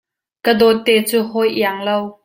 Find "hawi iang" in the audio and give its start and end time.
1.29-1.79